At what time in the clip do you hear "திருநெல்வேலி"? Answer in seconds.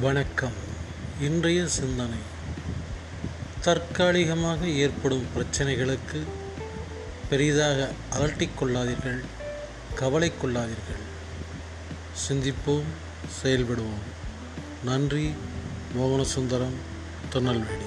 17.30-17.84